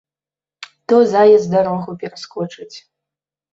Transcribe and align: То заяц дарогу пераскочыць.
То 0.93 0.97
заяц 1.11 1.43
дарогу 1.53 1.97
пераскочыць. 2.01 2.77